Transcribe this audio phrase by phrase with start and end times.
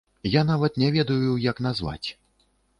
[0.35, 2.07] Я нават не ведаю, як назваць.